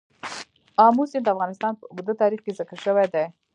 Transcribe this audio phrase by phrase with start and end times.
[0.85, 3.25] آمو سیند د افغانستان په اوږده تاریخ کې ذکر شوی دی.